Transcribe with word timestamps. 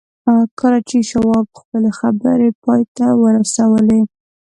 کله 0.59 0.79
چې 0.89 0.97
شواب 1.09 1.47
خپلې 1.59 1.89
خبرې 1.99 2.49
پای 2.63 2.81
ته 2.95 3.05
ورسولې 3.21 4.01